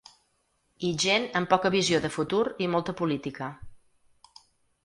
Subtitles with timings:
[0.89, 3.51] I gent amb poca visió de futur i molta política.